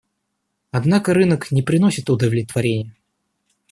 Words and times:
Однако 0.71 1.13
рынок 1.13 1.51
не 1.51 1.61
приносит 1.61 2.09
удовлетворения. 2.09 2.95